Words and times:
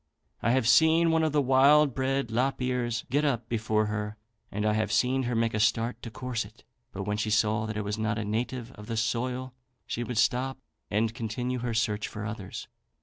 I 0.41 0.49
have 0.53 0.67
seen 0.67 1.11
one 1.11 1.21
of 1.21 1.31
the 1.31 1.43
wild 1.43 1.93
bred 1.93 2.29
lop 2.29 2.59
ears 2.59 3.05
get 3.11 3.23
up 3.23 3.47
before 3.47 3.85
her, 3.85 4.17
and 4.51 4.65
I 4.65 4.73
have 4.73 4.91
seen 4.91 5.21
her 5.29 5.35
make 5.35 5.53
a 5.53 5.59
start 5.59 6.01
to 6.01 6.09
course 6.09 6.43
it; 6.43 6.63
but 6.91 7.03
when 7.03 7.17
she 7.17 7.29
saw 7.29 7.67
that 7.67 7.77
it 7.77 7.83
was 7.83 7.99
not 7.99 8.17
a 8.17 8.25
native 8.25 8.71
of 8.71 8.87
the 8.87 8.97
soil 8.97 9.53
she 9.85 10.03
would 10.03 10.17
stop 10.17 10.57
and 10.89 11.13
continue 11.13 11.59
her 11.59 11.75
search 11.75 12.07
for 12.07 12.25
others. 12.25 12.67